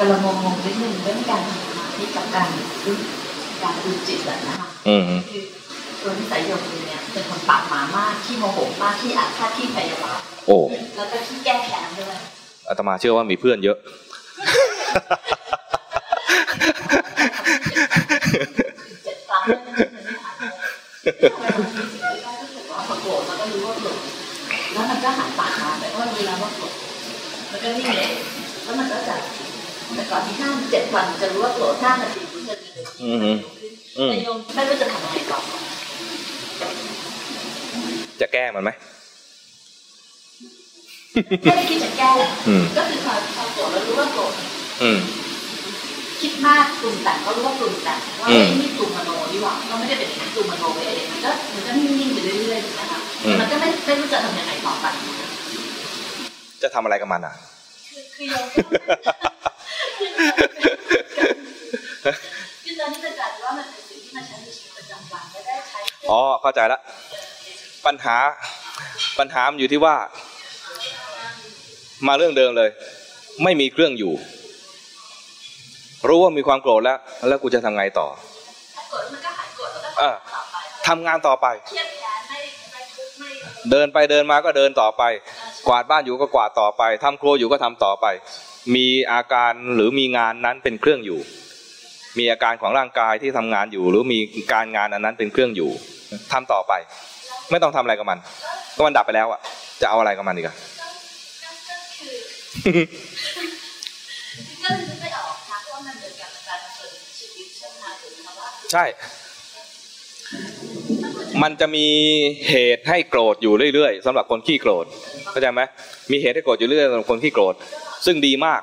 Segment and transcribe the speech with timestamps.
[0.00, 2.48] กำลังงงๆนิดนึงเรื่องการทำสมาธิกับการ
[3.62, 5.42] การดูจิตอะนะคะอืมคือ
[6.00, 10.58] ตัวนิสัยโยมเนี่ยเป็นคนปากหมามากขี้โมโหมากขี้อาฆาตขี้พยาบาทโอ้
[10.96, 12.16] แล้วก็ขี้แก้แค้นด้วย
[12.68, 13.78] อาตมาเชื่อว่ามีเพื่อนเยอะ
[19.04, 20.52] เจ็ดครั้งแล้วมันไม่หายเลย
[21.30, 23.98] ทำไมบางทีสิ่งที่เรารู้สึกว่าพอโกรธเราก็รู้ว่าโกรธ
[24.72, 26.72] แล้วมันก็หันปากมาแต่ว่าเวลาว่าโกรธ
[27.50, 28.12] มันก็นิ่งเลย
[28.64, 29.16] แล้วมันก็จะ
[29.94, 33.36] แต่ก่อนที่ห้าเจ็ดวันจะรู้ว่าโกรธห้านาทีรู้จะจะอืมอืม
[34.08, 35.38] แต่โยมไม่รู้จะทำยังไงต่อ
[38.20, 38.70] จะแก้มันไหม
[41.42, 42.10] ไม่ได้คิดจะแก้
[42.48, 44.32] อืมก็คือพอพอโกรธแล้วรู้ว่าโกรธ
[44.82, 44.98] อืม
[46.20, 54.86] คิดมากปรุงแต่งก็รู้ว่าปรุงแต่งว่าอืมเอ้ยนี่ปรุงมโนดีกว่าก็ไม่ได้เป็นอย่างนั้นปรุงมโนไปเองมันก็มันก็นิ่งๆไปเรื่อยๆนะคะอืมมันก็ไม่ไม่รู้จะทำยังไงต่อไป
[56.62, 57.34] จะทำอะไรกับมันอะ
[57.90, 58.46] คือคือโยม
[62.64, 65.78] คือตอนนี้จะกลายเป็นว่ามันเป็นสิ่งที่มันใช้ในชีวิตประจำวันไม่ได้ใช้
[66.10, 66.80] อ๋อเข้าใจละ
[67.86, 68.16] ปัญหา
[69.18, 69.96] ปัญหามันอยู่ที่ว่า
[72.06, 72.70] มาเรื่องเดิมเลย
[73.44, 74.12] ไม่มีเครื่องอยู่
[76.08, 78.08] รู้ว่ามีความโกรธแล้ว แล้วกูจะทำไงต่อ
[78.76, 80.56] ถ้าโกรธมันก็หายโกรธแล้วก็อ่าต่อไป
[80.88, 82.38] ทำงานต่อไปเครียดแค้นไม่
[82.72, 83.30] ไม่ทุกข์ไม่
[83.70, 85.02] เดินไปเดินมาก็เดินต่อไป
[85.68, 88.06] กวาดบ้านอยู่ก็กวาดต่อไปทำครัวอยู่ก็ทำต่อไป
[88.74, 91.20] มีอาการหรือมีงานนั้นเป็นเครื่องอยู่
[92.18, 94.18] มีอาการของร่างกายที่ทำงานอยู่ หรือมี
[94.52, 95.70] การงานอันนั้นเป็นเครื่องอยู่
[96.32, 96.72] ทำต่อไป
[97.50, 98.18] ไม่ต้องทำอะไรกับมัน
[98.76, 99.40] ก็มันดับไปแล้วอะ
[99.80, 100.86] จะเอาอะไรกับมันอีกอะก็
[101.68, 102.14] ก็คือ
[104.64, 108.84] ก็คือไม่ออกนะเพราะว่ามันเหมือนกับการดำเนินชีวิตใช่ไหมคะถึงคำว่าใช่
[111.42, 111.86] มันจะมี
[112.48, 114.84] เหตุให้โกรธอยู่เรื่อยๆสำหรับคนขี้โกรธ
[115.30, 115.62] เข้าใจไหม
[116.10, 117.54] มีเหตุให้โกรธอยู่เรื่อยสำหรับคนขี้โกรธ
[118.06, 118.62] ซึ่งดีมาก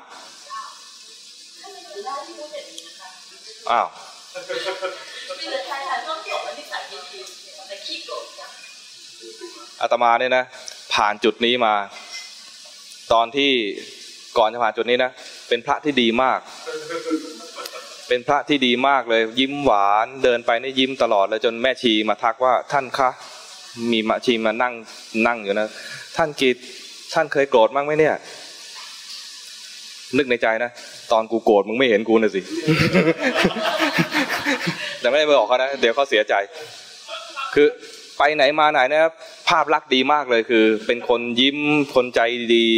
[3.70, 3.86] อ้าว
[5.40, 8.50] มีแต่ชายชายต้องโกรธและนิสัยดีๆแต่ขี้โกรธจัง
[9.80, 10.44] อาตมาเนี่ยนะ
[10.94, 11.74] ผ่านจุดนี้มา
[13.12, 13.50] ตอนที่
[14.38, 15.10] ก่อนจะผ่านจุดนี้นะ
[15.48, 16.38] เป็นพระที่ดีมาก
[18.08, 23.10] เป็นพระที่ดีมากเลย ยิ้มหวานเดินไปนี่ยิ้มตลอดเลยจนแม่ชีมาทักว่าท่านคะ
[23.90, 24.74] มีมาชีมานั่ง
[25.26, 25.68] นั่งอยู่นะ
[26.16, 26.56] ท่านกิต
[27.14, 28.14] ท่านเคยโกรธมั้งไหมเนี่ย
[30.16, 30.70] นึกในใจนะ
[31.12, 32.40] ตอนกูโกรธมึงไม่เห็นกูนะสิ
[35.00, 36.34] แต่ไม่ได้ไปบอกเขานะเดี๋ยวเขาเสียใจ
[37.54, 37.66] คือ
[38.18, 39.12] ไปไหนมาไหนนะครับ
[39.48, 41.58] ภาพลักษณ์ดีมากเลยคือ เป็นคนยิ้ม
[41.94, 42.20] คนใจ
[42.56, 42.68] ดี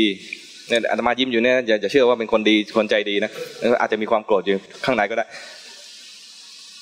[0.71, 3.31] เนี่ยอาตมายิ้มอยู่เนี่ยอย่าเชื่อว่าเป็นคนดีคนใจดีนะ
[3.81, 5.27] อาจจะมีความโกรธอยู่ข้างในก็ได้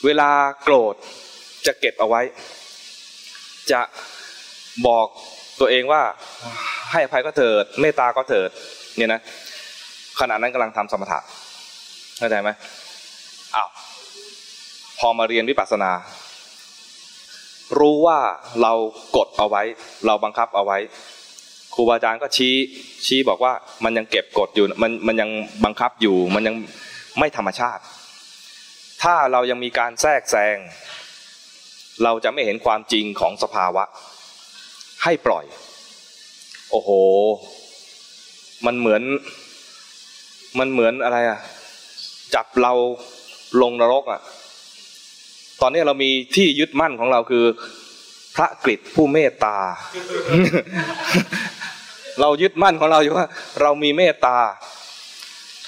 [0.06, 0.30] เวลา
[0.62, 0.94] โกรธ
[1.66, 2.20] จะเก็บเอาไว้
[3.72, 3.80] จะ
[4.86, 5.06] บอก
[5.60, 6.02] ตัวเองว่า
[6.90, 8.50] ให้อภัยก็เถิดเมตตาก็เถิด
[8.96, 9.20] เนี่ยนะ
[10.20, 11.18] ขณะนั้นกำลังทำสมถะ
[12.18, 12.50] เข้าใจไหม
[13.56, 13.68] อ้าว
[14.98, 15.90] พอมาเรียนวิปัสสนา
[17.78, 18.18] รู้ว่า
[18.62, 18.72] เรา
[19.16, 19.62] กดเอาไว้
[20.06, 20.78] เราบังคับเอาไว้
[21.78, 22.54] รูบาอาจารย์ก็ชี้
[23.06, 23.52] ชี้บอกว่า
[23.84, 25.30] มันยังเก็บกดอยู่มันมันยัง
[25.64, 26.54] บังคับอยู่ มันยัง
[27.18, 27.82] ไม่ธรรมชาติ
[29.02, 30.56] ถ้าเรายังมีการแทรกแซง
[32.04, 33.84] เราจะไม่เห็นความจริงของสภาวะ
[35.04, 35.44] ให้ปล่อย
[36.70, 36.90] โอ้โห
[38.66, 39.02] มันเหมือน
[40.58, 41.40] มันเหมือนอะไรอะ
[42.34, 42.72] จับเรา
[43.62, 44.20] ลงนรกอะ
[45.60, 47.44] ตอนนี้เรามีที่ยึดมั่นของเราคือ
[48.36, 49.56] พระกฤษผู้เมตตา
[52.20, 53.26] เรายึดมั่นของเราอยู่ว่า
[53.60, 54.36] เรามีเมตตา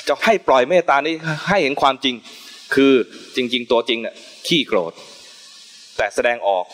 [0.08, 1.14] จะให้ปล่อยเมตตานี้
[1.48, 2.14] ให้เห็นความจริง
[2.74, 2.92] คือ
[3.36, 4.14] จริง ๆ ตัวจริงเนี่ย
[4.46, 4.92] ขี้โกรธ
[5.96, 6.64] แต่แสดงออก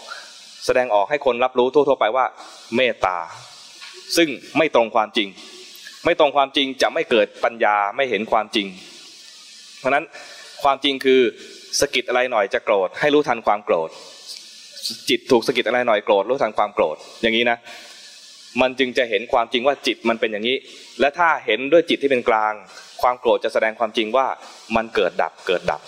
[0.66, 2.26] แสดงออกให้คนรับรู้ทั่ว ๆ ไปว่า
[2.76, 3.18] เมตตา
[4.16, 4.28] ซึ่ง
[4.58, 5.28] ไม่ตรงความจริง
[6.04, 8.66] ไม่ตรงความจริงจะไม่เกิดปัญญาไม่เห็นความจริง
[9.78, 10.04] เพราะฉะนั้น
[10.62, 11.20] ความจริงคือ
[11.80, 13.90] สะกิดอะไรหน่อยจะโกรธ ให้รู้ทันความโกรธ
[15.08, 17.58] จิตถูกสะกิดอะไรหน่อยโกรธรู้ทันความโกรธอย่างนี้นะ
[18.60, 20.56] มันจึงจะเห็นความจริงว่าจิตมันเป็นอย่างนี้
[21.00, 22.52] และถ้าเห็นด้วยจิตที่เป็นกลาง
[23.02, 24.26] ความโกรธจะแสดงความจริงว่า
[24.76, 25.80] มันเกิดดับเกิดดับ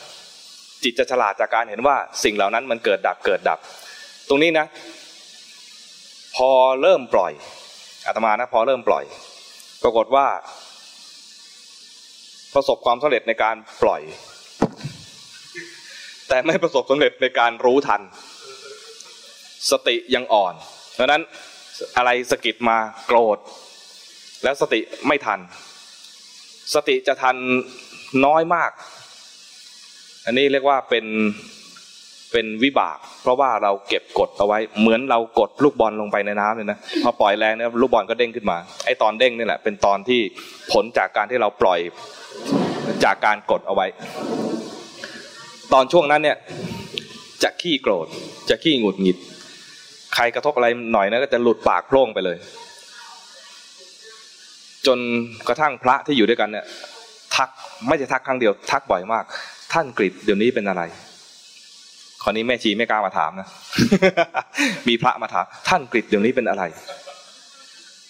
[0.85, 3.59] จิตจะฉลาดจากการเห็นว่าสิ่งเหล่านั้นมันเกิดดับเกิดดับ
[4.29, 4.67] ตรงนี้นะ
[6.37, 6.51] พอ
[6.83, 7.33] เริ่มปล่อย
[8.07, 9.05] อาตมานะพอเริ่มปล่อย
[9.83, 10.27] ปรากฏว่า
[12.55, 14.03] ประสบความสำเร็จในการปล่อย
[16.29, 18.03] แต่ไม่ประสบสำเร็จในการรู้ทัน
[19.71, 20.55] สติยังอ่อน
[20.99, 21.23] ดังนั้น
[21.97, 22.77] อะไรสะกิดมา
[23.07, 23.39] โกรธ
[24.43, 25.41] แล้วสติไม่ทัน
[26.75, 27.37] สติจะทัน
[28.27, 28.71] น้อยมาก
[30.25, 31.07] อันนี้เรียกว่าเป็น
[32.33, 40.21] เป็นวิบาก เพราะว่าเราเก็บกดเอาไว้ เหมือนเรากดลูกบอลลงไปในน้ำเลยนะพอปล่อยแรงเนี่ยลูกบอลก็เด้งขึ้นมาไอ้ตอนเด้งนี่แหละเป็นตอนที่
[40.73, 41.81] ผลจากการที่เราปล่อย
[43.05, 43.87] จากการกดเอาไว้
[45.73, 46.37] ตอนช่วงนั้นเนี่ย
[47.43, 48.07] จะขี้โกรธ
[48.51, 49.17] จะขี้หงุดหงิด
[50.21, 52.37] ใครกระทบอะไรหน่อยนะก็จะหลุดปากโพร่งไปเลย
[54.87, 54.99] จน
[55.49, 56.65] กระทั่งพระที่อยู่ด้วยกันเนี่ย
[57.35, 57.49] ทัก
[57.89, 59.25] ไม่ใช่ทักครั้งเดียว ทักบ่อยมาก
[59.73, 60.83] ท่านกริดเดี๋ยวนี้เป็นอะไร
[62.23, 63.49] คราวนี้แม่ชีไม่กล้ามาถามนะ
[64.89, 66.63] มีพระมาถาม ท่านกริดเดี๋ยวนี้เป็นอะไร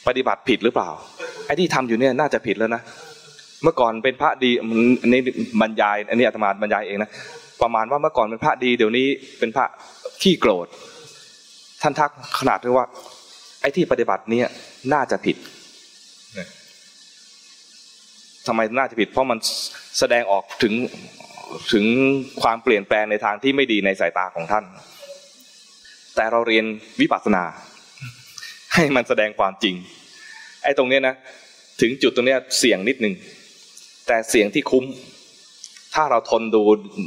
[0.07, 0.89] ปฏิบัติผิดหรือเปล่า
[1.47, 2.83] ไอ้ที่ทำอยู่เนี่ยน่าจะผิดแล้วนะ
[3.63, 4.51] เมื่อก่อนเป็นพระดี
[5.03, 5.21] อันนี้
[5.61, 7.11] บรรยาย อันนี้อาตมาบรรยายเองนะ
[7.63, 9.07] ประมาณว่าเมื่อก่อนเป็นพระดีเดี๋ยวนี้
[9.39, 9.67] เป็นพระ
[10.23, 10.69] ขี้โกรธ
[11.83, 12.87] ท่านทักขนาดที่ว่า
[13.61, 14.49] ไอ้ที่ปฏิบัติเนี่ย
[14.93, 15.37] น่าจะผิด
[18.47, 19.39] ทำไมน่าจะผิด เพราะมัน
[19.99, 20.75] แสดงออกถึง
[21.73, 21.85] ถึง
[22.43, 24.65] ความเปลี่ยนแปลงในทางที่ไม่ดีในสายตาของท่าน
[26.17, 26.65] แต่เราเรียน
[27.01, 27.45] วิปัสสนา
[28.75, 29.75] ให้มันแสดงความจริง
[30.65, 31.15] ไอ้ตรงเนี้ยนะ
[31.81, 33.15] ถึงจุดตรงเนี้ยเสี่ยงนิดนึง
[34.07, 34.85] แต่เสี่ยงที่คุ้ม
[35.95, 36.63] ถ้าเราทนดู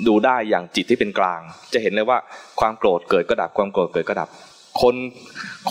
[0.07, 1.41] ดูได้อย่างจิตที่เป็นกลาง
[1.73, 2.18] จะเห็นเลยว่า
[2.59, 4.29] ความโกรธเกิดก็ดับความโกรธเกิดก็ดับ
[4.81, 4.95] คน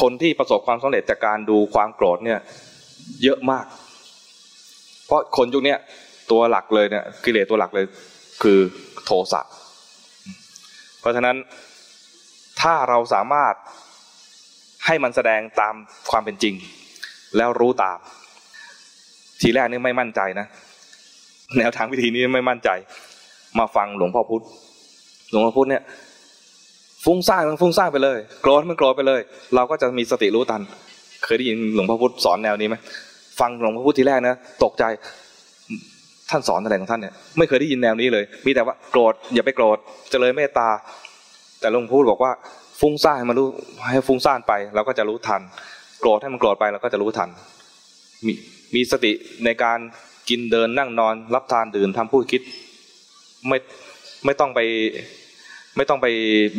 [0.00, 2.38] คนที่ประสบความสำเร็จจากการดูความโกรธเนี่ย
[3.22, 3.66] เยอะมาก
[5.06, 5.74] เพราะคนยุคนี้
[6.30, 7.86] ตัวหลักเลยเนี่ยกิเลสตัวหลักเลย
[8.42, 8.58] คือ
[9.04, 9.40] โทสะ
[11.00, 11.36] เพราะฉะนั้น
[12.60, 13.54] ถ้าเราสามารถ
[14.86, 15.74] ให้มันแสดงตาม
[16.10, 16.54] ความเป็นจริง
[17.36, 17.98] แล้วรู้ตาม
[19.40, 20.46] ทีแรกนี่ไม่มั่นใจนะ
[21.58, 22.70] แนวทางวิธีนี้ไม่มั่นใจ
[23.58, 24.44] มาฟังหลวงพ่อพุธ
[25.30, 25.82] หลวงพ่อพุธเนี่ย
[27.04, 29.20] ฟุ้งซ่านมันฟุ้งซ่านไปเลย โกรธมันโกรธไปเลย
[29.54, 30.62] เราก็จะมีสติรู้ทัน
[31.24, 32.76] เคยได้ยินหลวงพ่อพุธสอนแนวนี้ไหม
[33.40, 34.84] ฟังหลวงพ่อพุธทีแรกนะตกใจ
[36.30, 39.78] ท่านสอนอะไรของท่านเนี่ยไม่เคยได้ยินแนวนี้เลย มีแต่ว่าโกรธอย่าไปโกรธ
[40.10, 40.68] เจริญเมตตา
[41.60, 42.32] แต่หลวงพ่อพุธบอกว่า
[42.80, 43.48] ฟุ้งซ่านให้มันรู้
[43.90, 45.40] ให้ฟุ้งซ่านไปเราก็จะรู้ทัน
[46.00, 47.28] โกรธให้มันโกรธไปเราก็จะรู้ทัน
[48.26, 48.32] มี
[48.74, 49.12] มีสติ
[49.44, 49.78] ในการ
[50.28, 52.42] กินเดินนั่งนอน รับทานดื่มทำพูดคิด
[53.48, 53.58] ไม่
[54.24, 54.60] ไม่ต้องไป
[55.76, 56.06] ไม่ต้องไป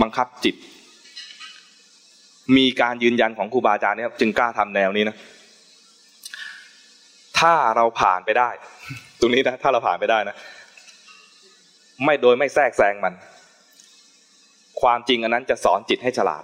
[0.01, 0.55] บังคับจิต
[2.57, 5.15] มีการยืนยันของครูบาอาจารย์เนี่ยจึงกล้าทำแนวนี้นะ
[7.39, 8.49] ถ้าเราผ่านไปได้
[9.19, 10.35] ตรงนี้นะถ้าเราผ่านไปได้นะ
[12.05, 13.13] ไม่โดยไม่แทรกแซงมัน
[14.81, 16.43] ความจริงอันนั้นจะสอนจิตให้ฉลาด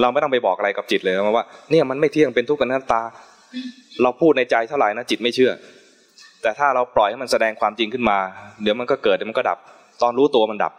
[0.00, 3.02] เราไม่ต้องไปบอกอะไรกับจิตเลยว่า เนี่ยมันไม่เที่ยงเป็นทุกข์กันหน้าตา
[4.02, 5.52] เราพูดในใจเท่าไหร่นะจิตไม่เชื่อ
[6.42, 8.18] แต่ถ้าเราปล่อยให้มันแสดงความจริงขึ้นมา
[8.62, 9.58] เดี๋ยวมันก็เกิดเดี๋ยวมันก็ดับ
[10.02, 10.72] ตอนรู้ตัวมันดับ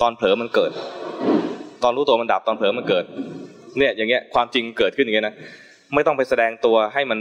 [0.00, 0.70] ตอนเผลอมันเกิด
[1.82, 3.04] ตอนรู้ตัวมันดับตอนเผลอมันเกิด
[3.78, 5.34] เนี่ยอย่างเงี้ยความจริงเกิดขึ้นอย่างเงี้ยนะ
[5.94, 7.18] ไม่ต้องไปแสดงตัวให้มัน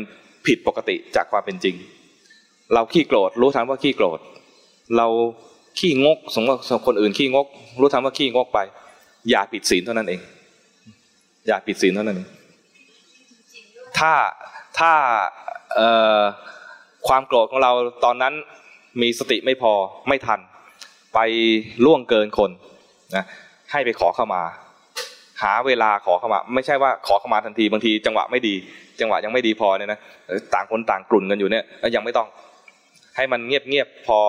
[0.48, 1.76] ผิดปกติจากความเป็นจริง
[2.74, 4.20] เราขี้โกรธรู้ทันว่าขี้โกรธ
[4.98, 5.08] เรา
[5.80, 7.48] ขี้งกสมมติคนอื่นขี้งก
[7.80, 8.60] รู้ทันว่าขี้งกไป
[9.30, 10.22] อย่าผิดศีลเท่านั้นเอง
[11.48, 12.30] อย่าผิดศีลเท่านั้นเอง
[14.00, 14.14] ถ้า
[14.80, 14.94] ถ้า
[17.08, 17.72] ความโกรธของเรา
[18.06, 18.34] ตอนนั้น
[19.02, 19.74] มีสติไม่พอ
[20.08, 20.40] ไม่ทัน
[21.14, 21.20] ไป
[21.86, 22.52] ล่วงเกินคน
[23.16, 23.26] นะ
[23.72, 24.42] ให้ไปขอเข้ามา
[25.44, 28.56] หาเวลาขอเข้ามา ไม่ใช่ว่าขอเข้ามาทันทีบางทีจังหวะไม่ดี
[29.02, 30.00] จังหวะยังไม่ดีพอเนี่ยนะ
[30.54, 31.64] ต่างคนต่างกลุ่นกันอยู่เนี่ย
[31.96, 32.28] ยังไม่ต้อง
[33.16, 34.20] ให้มันเงียบเงียบพอ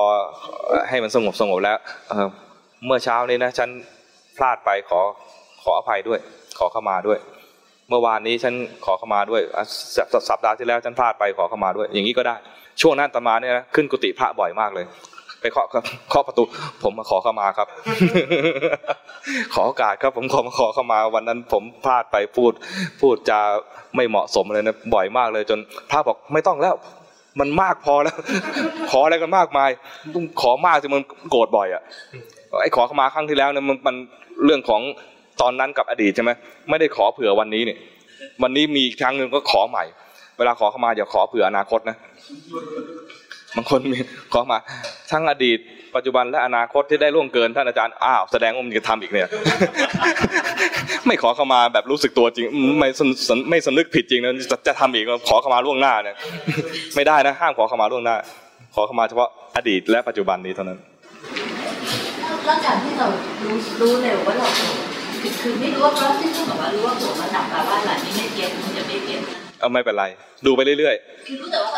[0.88, 1.78] ให้มันสงบสงบแล้ว
[2.86, 3.68] เมื่อเช้านี้นะฉัน
[4.36, 5.00] พลาดไปขอ
[5.62, 6.20] ขออภัยด้วย
[6.58, 7.18] ขอเข้ามาด้วย
[7.88, 8.54] เมื่อวานนี้ฉัน
[8.84, 9.42] ขอเข้ามาด้วย
[10.30, 12.36] สัปดาห์ที่แล้วฉันพลาดไปขอเข้ามาด้วย อย่างนี้ก็ได้
[12.80, 14.86] ช่วงนั้นตมาเนี่ยนะขึ้นกุฏิพระบ่อยมากเลย
[15.42, 16.42] ไปเคาะครับเคาะประตู
[16.82, 17.68] ผมมาขอเข้ามาครับ
[19.54, 22.52] ขอโอกาสครับ ผมขอมาขอเข้ามา วันนั้นผมพลาดไปพูด
[23.00, 23.38] พูดจะ
[23.96, 25.58] ไม่เหมาะสมเลยนะบ่อยมากเลย จน
[25.90, 26.74] พระบอกไม่ต้องแล้ว
[27.40, 28.16] มันมากพอแล้ว
[28.90, 29.70] ขออะไรกันมากมาย
[30.14, 31.82] ต้องขอมากจนมันโกรธบ่อยอะ
[32.62, 33.96] ไอ้ขอเข้ามาครั้งที่แล้วเนี่ยมันมัน
[34.44, 34.80] เรื่องของ
[35.40, 36.30] ตอนนั้นกับอดีตใช่ไหม
[36.70, 37.78] ไม่ได้ขอเผื่อวันนี้เนี่ย
[38.42, 39.84] วันนี้มีครั้งหนึ่งก็ขอใหม่
[40.38, 41.96] เวลาขอเข้ามาอย่าขอเผื่ออนาคตนะ
[43.56, 43.98] บางคนมี
[44.32, 44.58] ขอมา
[45.12, 45.58] ทั้งอดีต
[45.96, 49.28] ปัจจุบันและอนาคตที่ได้ล่วงเกินท่านอาจารย์อ้าวแสดงว่ามันจะทำอีกเนี่ย
[51.06, 52.46] ไม่ขอเข้ามาแบบรู้สึกตัวจริง
[52.80, 52.88] ไม่
[53.50, 56.16] ไม่สนึกผิดจริงนะจะจะทำอีกขอเข้ามาล่วงหน้าเนี่ย
[56.94, 58.16] ไม่ได้นะห้ามขอเข้ามาล่วงหน้า
[58.74, 60.78] ขอเข้ามาเฉพาะอดีตและปัจจุบันนี้เท่านั้น
[62.46, 63.06] แล้วการที่เรา
[63.44, 64.48] รู้รู้เร็วว่าเรา
[65.20, 69.22] คือคือไม่รู้ว่าเพราะที่พูดแบบว่ารู้ว่าโกรธมันดับแบบว่าหลังนี้ไม่เก็ตมันจะไม่เก็ต
[69.60, 70.04] เอาไม่เป็นไร
[70.46, 71.70] ดูไปเรื่อยคือรู้แต่ว่า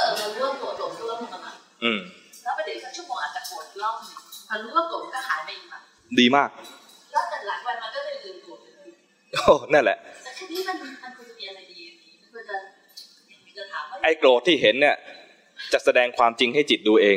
[2.42, 5.82] แล้วประเดี๋ยวสักชั่วโมงอาจจะโกรธรอบหนึ่งพอรู้ว่าโกรธก็หายไปอีกแบบ
[6.18, 6.48] ดีมาก
[7.12, 8.88] แล้วแต่หลังวันมันก็เลยลืมโกรธไปเลย
[9.34, 11.80] โอ้นั่นแหละแต่แค่นี้มันมันควรจะมีอะไรดี
[12.20, 12.56] มันควรจะ
[13.58, 14.96] จะถามว่าไอ้โกรธที่เห็นเนี่ย
[15.72, 17.06] จะแสดงความจริงให้จิตดูเอ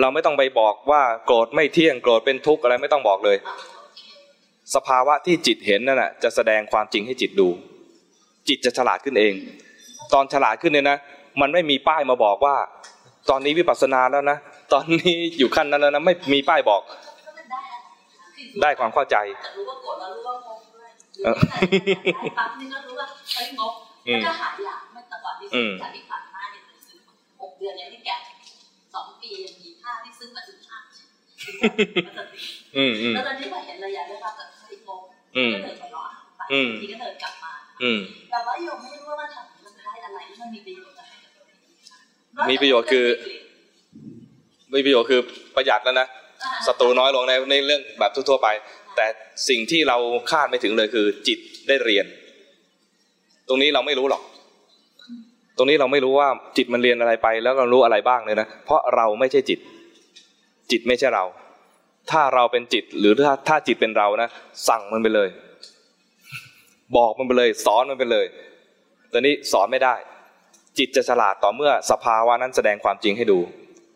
[0.00, 3.36] เราไม่ต้องไปบอกว่าโกรธไม่เที่ยงโกรธเป็นทุกข์อะไรไม่ต้องบอกเลย
[4.74, 7.48] สภาวะที่จิตเห็นนั่นแหะจะแสดงความจริงให้จิตดู
[8.48, 9.34] จิตจะฉลาดขึ้นเอง
[10.14, 10.98] ตอนฉลาดขึ้นเนี่ยนะ
[11.40, 12.56] มันไม่มีป้ายมาบอกว่า
[13.30, 14.36] ตอนนี้วิปัสสนาแล้วนะ
[14.72, 16.82] ตอนนี้อยู่ขั้นนั้นแล้วนะไม่มีป้ายบอก
[17.26, 17.86] ก็มันได้อะไร
[18.36, 23.74] คือได้ความเข้าใจจะรู้ว่าโกรธแล้วรู้ว่างงด้วยหรือเออว่าได้ปั๊บนึงก็รู้ว่าเฮ้ยงง
[24.08, 26.98] อืมแล้วก็หายอยากไม่แต่ก่อนที่อืซื้อมจากที่ผ่านมาเนี่ยซื้อ
[27.40, 28.16] หกเดือนเนี่ยที่แกะ
[28.94, 32.42] สองปียังมีค่าที่ซื้อมาถึงห้าแล้วตอนนี้
[32.76, 35.02] อืมอืมแล้วตอนนี้พอเห็นเลยอยากได้ปั๊บแบบเฮ้ยงง
[35.36, 36.02] อืมก็เดินไปรอ
[36.36, 37.98] ไปอืมทีก็เดินกลับมาอืม
[38.30, 40.96] แต่ว่าโยมไม่รู้ว่ามันทำมันได้อะไรที่มันมีประโยชน์
[42.48, 43.06] มีประโยชน์คือ
[44.74, 45.20] มีประโยชน์คือ
[45.56, 46.08] ประหยัดแล้วนะ
[46.66, 48.48] ศัตรูน้อยลงในในเรื่องแบบทั่วๆไป
[48.96, 49.06] แต่
[49.48, 49.96] สิ่งที่เรา
[50.30, 52.06] คาดไม่ถึงเลยคือ จิตได้เรียน
[53.48, 54.22] ตรงนี้เราไม่รู้หรอก
[55.56, 59.58] ตรงนี้เราไม่รู้ว่าจิตมันเรียนอะไรไป แล้วเรารู้อะไรบ้างเลยนะเพราะเราไม่ใช่จิต
[60.70, 61.24] จิตไม่ใช่เรา
[62.10, 64.28] ถ้าเราเป็นจิตหรือถ้าถ้าจิตเป็นเรานะ
[64.68, 65.28] สั่งมันไปเลย
[66.96, 68.26] บอกมันไปเลย สอนมันไปเลย
[69.12, 69.94] ตอนนี้สอนไม่ได้
[70.78, 73.38] จิตจะฉลาดต่อเมื่อสภาวะนั้นแสดงความจริงให้ดู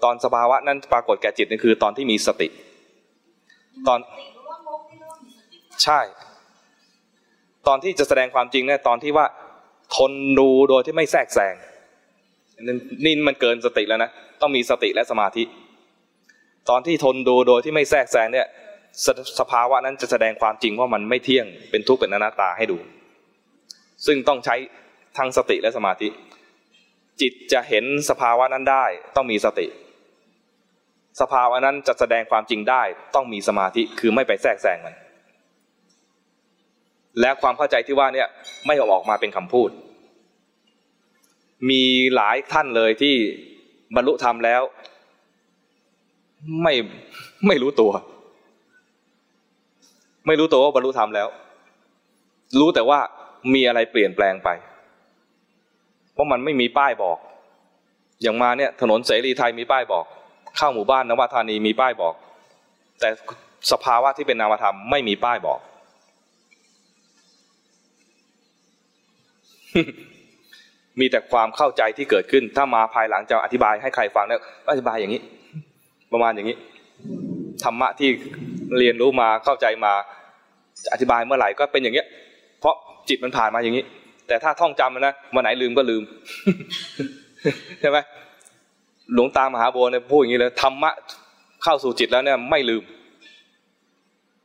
[0.05, 2.49] ตอนสภาวะนั้นปรากฏแก่จิตนี่นคือตอนที่มีสติ
[3.89, 3.99] ตอน
[5.85, 6.01] ใช่
[7.67, 9.27] ตอนที่จะแสดงความจริงเนี่ยตอนที่ว่า
[9.97, 11.55] ทนดูโดยที่ไม่แทรกแซง
[12.67, 12.75] นี่
[13.05, 14.11] นี่มันเกินสติแล้วนะ
[14.41, 15.45] ต้องมีสติและสมาธิ
[16.71, 18.47] ตอนที่ทนดูโดยที่ไม่แทรกแซงเนี่ย
[19.07, 19.09] ส
[19.39, 22.79] สภาวะนั้นจะแสดงความจริงว่ามันไม่เที่ยงเป็นทุกข์เป็นอนัตตาให้ดู
[24.07, 24.57] ซึ่งต้องใช้
[25.19, 26.09] ทั้งสติและสมาธิ
[27.23, 28.85] จิตจะเห็นสภาวะนั้นได้
[29.17, 29.67] ต้องมีสติ
[31.21, 32.83] สภาวะนั้นจะแสดงความจริงได้
[33.15, 34.95] ต้องมีสมาธิคือไม่ไปแทรกแซงมัน
[37.21, 38.29] และความเข้าใจที่ว่าเนี่ย
[38.67, 39.71] ไม่ออกมาเป็นคำพูด
[41.71, 41.83] มี
[42.15, 43.15] หลายท่านเลยที่
[43.97, 44.63] บรรลุธรรมแล้ว
[46.63, 46.75] ไม่
[47.47, 47.93] ไม่รู้ตัว
[50.27, 51.29] ไม่รู้ตัวว่าบรรลุธรรมแล้ว
[52.59, 52.99] รู้แต่ว่า
[53.55, 54.49] มีอะไรเปลี่ยนแปลงไป
[56.13, 57.19] เพราะมันไม่มีป้ายบอก
[58.23, 60.05] อย่างมาเนี่ยถนนเสรีไทยมีป้ายบอก
[60.57, 62.15] เข้าหมู่บ้านนวัธานีมีป้ายบอก
[63.01, 63.09] แต่
[63.73, 65.61] สภาวะที่เป็นนามธรรมไม่มีป้ายบอก
[71.01, 74.41] มีแต่ความเข้าใจที่เกิดขึ้น ถ้ามาภายหลังจะอธิบายให้ใครฟังเนี่ย
[74.71, 75.23] อธิบายอย่างนี้
[76.13, 76.57] ประมาณอย่างนี้
[77.65, 78.11] ธรรมะที่
[78.79, 79.93] เรียนรู้มาเข้าใจมา
[80.85, 82.07] จะอธิบายเมื่อไหร่ก็เป็นอย่างเงี้ย
[82.61, 82.75] เพราะ
[83.09, 83.85] จิตมันผ่านมาอย่างนี้
[84.27, 86.03] แต่ถ้าท่องจำนะวันไหนลืมก็ลืม
[87.81, 87.99] ใช่ไหม
[89.15, 90.91] หลวงตามหาบัวเนี่ยพูดอย่างนี้เลยธรรมะ
[91.63, 92.83] เข้าสู่จิตแล้วเนี่ยไม่ลืม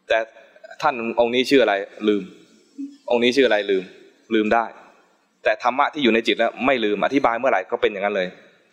[0.08, 0.20] แต่
[0.82, 1.74] ท่านองค์นี้ชื่ออะไร
[2.08, 2.24] ลืม
[3.12, 3.84] องค์นี้ชื่ออะไรลืม
[4.36, 4.66] ลืมได้
[5.44, 8.28] แต่ธรรมะที่อยู่ในจิตแล้วไม่ลืมอธิบายเมื่อไหร่ก็เป็นอย่างนั้นเลย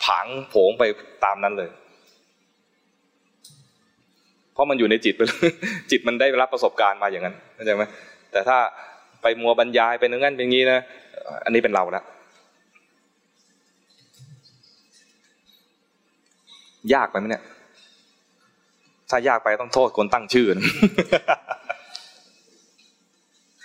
[0.05, 0.83] ผางโผงไป
[1.25, 1.71] ตามนั้นเลย
[4.53, 5.23] เพราะมันอยู่ในจิตไป
[5.91, 7.85] จิตมันได้รับประสบการณ์มาอย่างนั้นเข้าใจไหม
[8.33, 8.59] แต่ถ้า
[9.25, 10.81] ไปมัวบรรยายไปนอย่งนั่นเป็นอย่างนี้นะ
[11.45, 12.05] อันนี้เป็นเราแล้ว
[16.95, 17.43] ยากไปไหมเนี่ย
[19.11, 20.67] ถ้ายากไปต้องโทษคนตั้งชื่อนะ